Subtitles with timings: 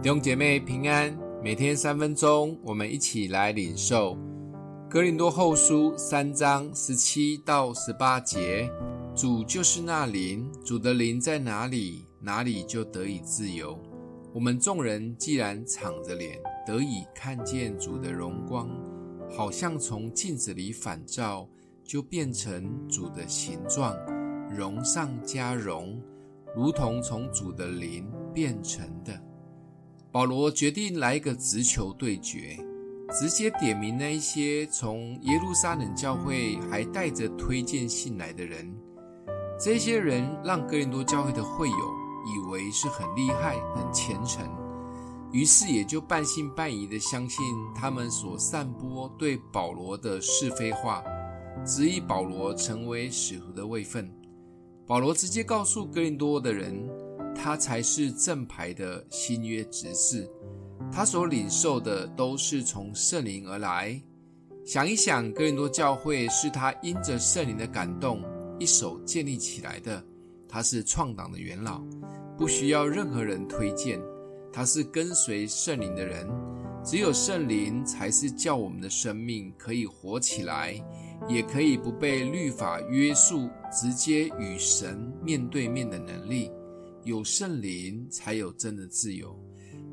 [0.00, 4.14] 弟兄姐妹平安，每天三分钟，我们一起来领受
[4.88, 8.70] 《哥林多后书》三章十七到十八节。
[9.12, 13.76] 主就是那灵，主的灵在哪里，哪里就得以自由。
[14.32, 18.70] 我们众人既然敞着脸，得以看见主的荣光，
[19.28, 21.48] 好像从镜子里反照，
[21.82, 23.96] 就变成主的形状，
[24.48, 26.00] 荣上加荣，
[26.54, 29.20] 如同从主的灵变成的。
[30.18, 32.58] 保罗决定来一个直球对决，
[33.12, 38.68] 直接点名那一些从耶路撒冷教会还带着推荐信来的人。
[39.60, 41.76] 这些人让哥林多教会的会友
[42.26, 44.44] 以为是很厉害、很虔诚，
[45.30, 47.40] 于是也就半信半疑的相信
[47.72, 51.00] 他们所散播对保罗的是非话，
[51.64, 54.12] 质疑保罗成为使徒的位分。
[54.84, 56.88] 保罗直接告诉哥林多的人。
[57.40, 60.28] 他才是正牌的新约执事，
[60.92, 63.98] 他所领受的都是从圣灵而来。
[64.66, 68.22] 想一想，哥林多教会是他因着圣灵的感动
[68.58, 70.04] 一手建立起来的，
[70.48, 71.80] 他是创党的元老，
[72.36, 73.98] 不需要任何人推荐，
[74.52, 76.28] 他是跟随圣灵的人。
[76.84, 80.74] 只有圣灵才是叫我们的生命可以活起来，
[81.28, 86.50] 也可以不被律法约束，直接与神面对面的能力。
[87.08, 89.34] 有圣灵，才有真的自由。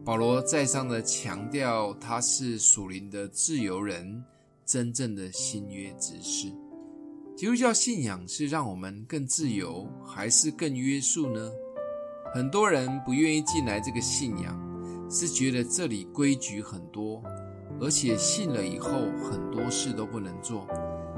[0.04, 4.22] 保罗再三的强调，他是属灵的自由人，
[4.66, 6.52] 真正的新约执事。
[7.38, 11.50] 基督教信仰是让我们更自由，还是更约束呢？
[12.34, 17.24] 很多人不愿意进来这个信仰，是觉得这里规矩很多，
[17.80, 18.90] 而且信了以后
[19.24, 20.68] 很多事都不能做，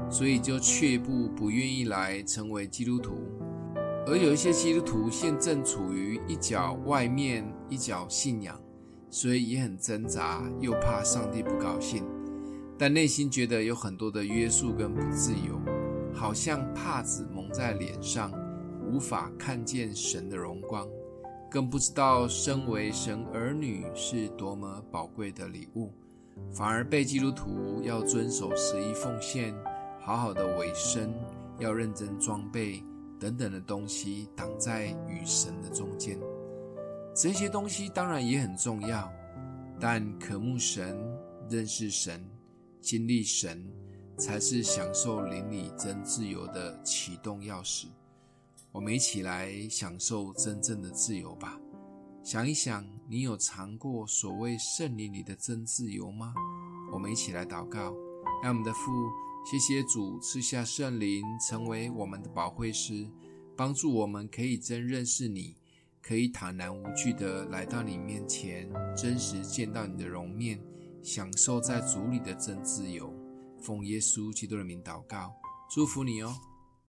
[0.08, 3.16] 所以就却步，不愿意来成为基督徒。
[4.10, 8.58] 而有一些基督徒现正处于一脚外面，一脚信仰，
[9.10, 12.02] 所以也很挣扎，又怕上帝不高兴，
[12.78, 15.60] 但内心觉得有很多的约束跟不自由，
[16.14, 18.32] 好像帕子蒙在脸上，
[18.90, 20.88] 无法看见神的荣光，
[21.50, 25.92] 更不知道身为神儿女是多么宝贵的礼物，
[26.50, 29.54] 反而被基督徒要遵守十一奉献，
[30.00, 31.12] 好好的委身，
[31.58, 32.82] 要认真装备。
[33.18, 36.18] 等等的东西挡在与神的中间，
[37.14, 39.12] 这些东西当然也很重要，
[39.80, 40.96] 但渴慕神、
[41.50, 42.24] 认识神、
[42.80, 43.68] 经历神，
[44.16, 47.86] 才是享受灵里真自由的启动钥匙。
[48.70, 51.58] 我们一起来享受真正的自由吧。
[52.22, 56.34] 想一想，你有尝过所谓圣灵里的真自由吗？
[56.92, 57.92] 我们一起来祷告，
[58.42, 58.92] 让我们的父。
[59.44, 63.08] 谢谢主赐下圣灵，成为我们的保惠师，
[63.56, 65.56] 帮助我们可以真认识你，
[66.02, 70.62] 可以坦然无惧的来到你面前，真实见到你的容面，
[71.02, 73.10] 享受在主里的真自由。
[73.58, 75.32] 奉耶稣基督的名祷告，
[75.70, 76.36] 祝福你哦。